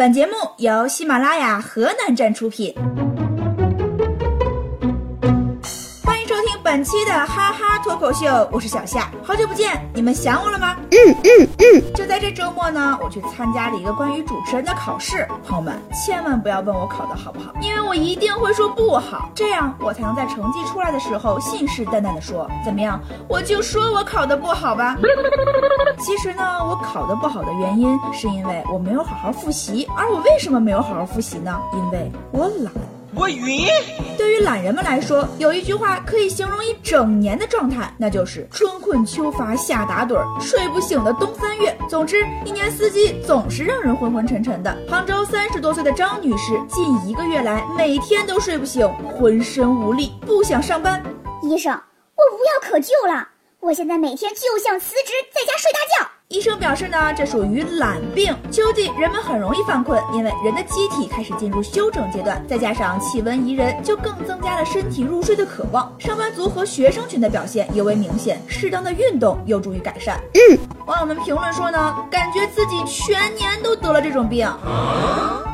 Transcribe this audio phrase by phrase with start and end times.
[0.00, 2.74] 本节目由喜马拉雅河南站出品。
[6.70, 10.76] 本期的哈哈脱口秀，我是小夏，好久不见，你们想我了吗？
[10.92, 11.92] 嗯嗯嗯。
[11.96, 15.26] 就在这周末呢，我去参加了一个关于主持人的考试。
[15.44, 23.00] 朋友们，千万不要问我考的好不好，因为我一定会说不好，这样我才能在成绩出来的时候信誓旦旦的说，怎么样？
[23.26, 24.96] 我就说我考的不好吧。
[25.98, 31.60] 其实呢，我考的不好的原因是因为我没有好好复习，而我为什么没有好好复习呢？
[31.72, 32.72] 因为我懒。
[33.14, 33.66] 我晕。
[34.16, 41.76] 对于懒人们来说，有一句话可以形容一整年的状态，那就是春困秋乏夏打盹儿，睡不醒的冬三月。
[41.88, 44.76] 总之，一年四季总是让人昏昏沉沉的。
[44.88, 51.02] 杭州三十多岁的张女士，近一个月来每天都睡不醒，浑身无力，不想上班。
[51.42, 53.26] 医生，我无药可救了，
[53.60, 56.10] 我现在每天就想辞职，在家睡大觉。
[56.30, 58.32] 医生表示呢，这属于懒病。
[58.52, 65.92] 秋季人们很容易犯困，因为人的机体开始进入休整阶段，再加上气温宜人，就更增加了身体入睡的渴望。
[65.98, 70.20] 上班族和学生群的表现尤为明显，适当的运动有助于改善。
[70.34, 74.48] 嗯，网友们评论说呢，感觉自己全年都得了这种病。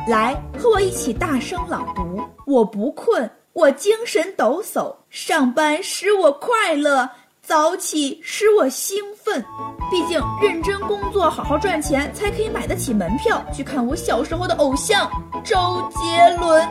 [0.07, 7.09] 来和我一起大声朗读：我不困，我精神抖擞，上班使我快乐。
[7.47, 9.41] 早起使我兴奋，
[9.89, 15.09] 毕竟认真工作、好好赚钱，才可以买得起门票去看我小时候的偶像
[15.45, 16.67] 周杰伦。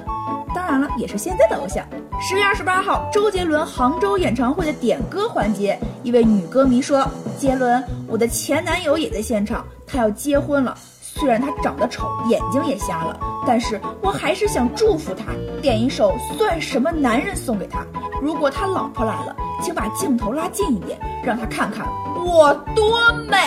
[0.54, 1.82] 当然了，也是现在的偶像。
[2.20, 7.08] 十月二十八号，周杰伦杭州演唱会的点歌环节，一位女歌迷说
[7.40, 10.76] ：“杰伦，我的前男友也在现场，他要结婚了。
[11.18, 17.84] 虽然他长得丑，眼睛也瞎了，但是我还是想祝福他，点一首《算什么男人》送给他。
[18.22, 21.86] 如果他老婆来了。”请把镜头拉近一点，让他看看
[22.22, 23.38] 我多美。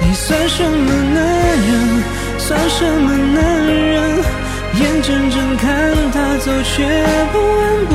[0.00, 1.22] 你算什么男
[1.58, 2.02] 人？
[2.38, 4.24] 算什么男人？
[4.80, 6.82] 眼睁睁看他走，却
[7.32, 7.93] 不闻不。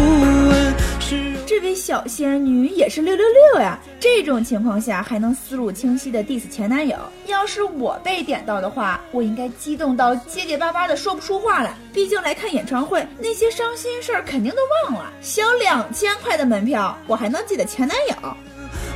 [1.73, 3.79] 小仙女也是六六六呀！
[3.99, 11.75] 这种情况下还能思路清晰的 diss 前男友，要是我被点到的话，我应该激动到结结巴巴的说不出话来。
[11.93, 15.11] 毕竟来看演唱会，那些伤心事儿肯定都忘了。
[15.21, 18.37] 小两千块的门票，我还能记得前男友。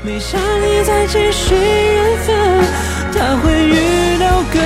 [0.06, 2.64] 没想你再继续缘分，
[3.14, 4.62] 他会遇到更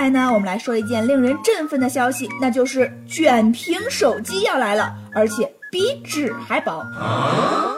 [0.00, 5.59] 来呢，我们来说一件令人振奋的消息，那就是卷屏手机要来了，而且。
[5.70, 6.84] 比纸还薄。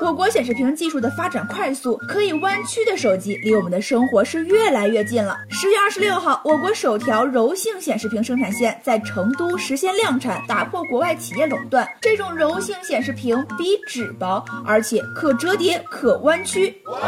[0.00, 5.38] 我国显示屏技术的发展快速，可以弯曲的手机离我们的生活是越来越近了。
[5.48, 11.88] 十月二十六号，我国首条柔性显示屏生产线在成都实现量产，打破国外企业垄断。
[12.00, 16.82] 这种柔性显示屏比纸薄，而且可折叠、可弯曲。
[16.86, 16.98] 哇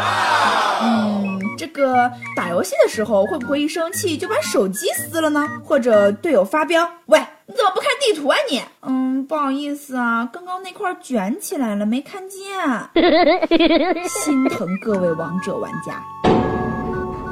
[0.82, 5.48] 嗯，这个打游戏的时候会不会一生气就把手机撕了呢？
[5.64, 6.88] 或者队友发飙？
[7.06, 7.20] 喂！
[7.54, 8.60] 你怎么不看地图啊你？
[8.82, 12.40] 嗯，不好意思啊，刚刚那块卷起来了，没看见。
[14.08, 16.02] 心疼各位王者玩家，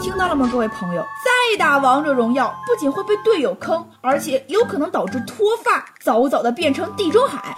[0.03, 1.03] 听到了吗，各位朋友？
[1.25, 7.55] 再打王者荣耀，不仅会被队友坑，而且有可能导致脱发，早早的变成地中海。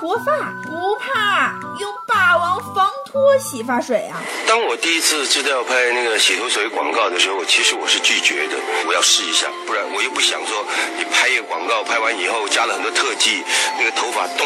[0.00, 0.32] 脱发
[0.64, 4.20] 不怕，用霸王防脱洗发水啊！
[4.48, 8.56] 当我第一次知道拍那个洗头水广告的时候，其实我是拒绝的。
[8.88, 10.66] 我要试一下，不然我又不想说
[10.98, 13.44] 你拍一个广告，拍完以后加了很多特技，
[13.78, 14.44] 那个头发咚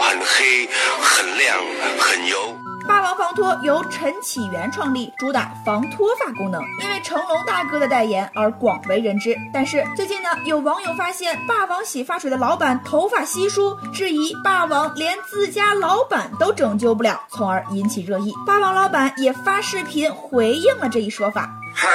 [0.00, 0.68] 很黑、
[1.02, 1.58] 很亮、
[1.98, 2.56] 很油。
[2.88, 9.36] 霸王防脱由陈启源创立，主打防脱发功能，因为成龙大哥的代言而广为人知。
[9.52, 18.32] 但是最近呢，有网友发现霸王洗发水的老板头发稀疏，质疑霸王连自家老板都拯救不了，从而引起热议。
[18.46, 21.46] 霸王老板也发视频回应了这一说法。
[21.74, 21.88] 嗨，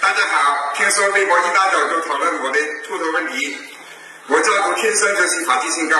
[0.00, 3.54] 大家好，听说微博一大早就讨论我的秃头问题，
[4.28, 5.98] 我家族天生就是发际线高，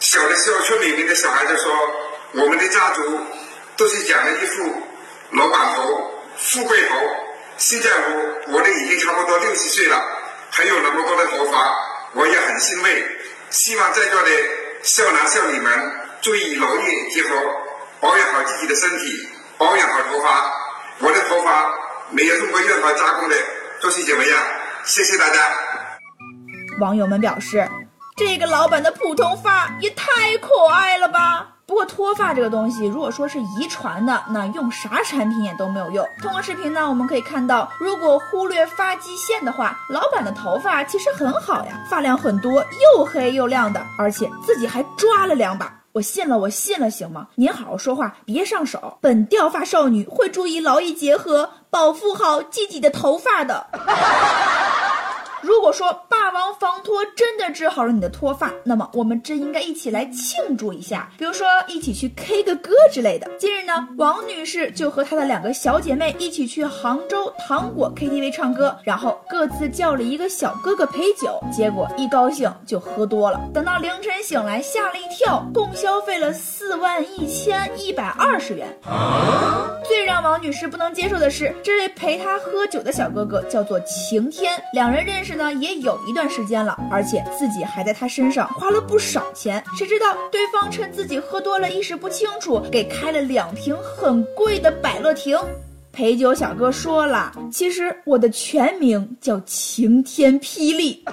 [0.00, 1.70] 小的时候村里面的小孩子说。
[2.36, 3.20] 我们的家族
[3.76, 4.64] 都是养了一副
[5.32, 6.96] 老板头、富贵头。
[7.56, 10.02] 现在我我的已经差不多六十岁了，
[10.50, 11.74] 还有那么多的头发，
[12.14, 13.06] 我也很欣慰。
[13.50, 14.28] 希望在座的
[14.82, 15.72] 少男少女们
[16.20, 17.28] 注意劳逸结合，
[18.00, 20.52] 保养好自己的身体，保养好头发。
[20.98, 21.72] 我的头发
[22.10, 23.36] 没有通过任何加工的，
[23.80, 24.42] 都是怎么样？
[24.82, 25.38] 谢谢大家。
[26.80, 27.68] 网友们表示，
[28.16, 31.53] 这个老板的普通发也太可爱了吧！
[31.74, 36.06] 不过脱发这个东西，如果说是遗传的，那用啥产品也都没有用。
[36.22, 42.64] 通过视频呢，我们可以看到，如果忽略发际线的话，老板的头发其实很好呀，发量很多，
[42.96, 45.80] 又黑又亮的，而且自己还抓了两把。
[45.90, 47.26] 我信了，我信了，行吗？
[47.34, 48.96] 您好好说话，别上手。
[49.00, 53.66] 本掉发少女会注意劳逸结合，保护好自己的头发的。
[55.44, 63.30] 如果说霸王防脱真的治好了你的脱发，那么我们真应该一起来庆祝一下，比如说一起去 K 个歌之类的。
[63.38, 73.38] 近日呢，王女士就和她的两个小姐妹一起去杭州糖果 KTV 唱歌，然后各自叫了一个小哥哥陪酒，结果一高兴就喝多了。
[73.52, 78.66] 等到凌晨醒来，吓了一跳，共消费了四万一千一百二十元。
[79.86, 85.33] 最让王女士不能接受的是，这位陪她喝酒的小哥哥叫做晴天，两人认识。
[85.34, 89.62] 呢也有一段时间了，而且自己还在他身上花了不少钱。
[89.76, 95.38] 谁知道对方趁自己喝多了意识不清楚，给开了两瓶很贵的百乐婷。
[95.92, 101.04] 陪酒小哥说了，其实我的全名叫晴天霹雳。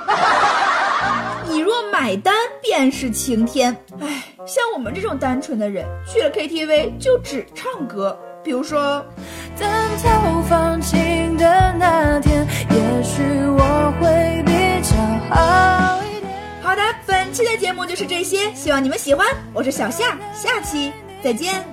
[1.47, 2.33] 你若买单，
[2.63, 3.75] 便是晴天。
[3.99, 8.17] 唉，像我们这种单纯的人，去了 KTV 就只唱歌。
[8.43, 9.05] 比如说，
[9.59, 9.69] 等
[10.03, 13.21] 到放晴的那天，也许
[13.55, 13.80] 我。
[15.31, 19.27] 好的，本期的节目就是这些，希望你们喜欢。
[19.53, 20.91] 我是小夏，下期
[21.23, 21.65] 再见。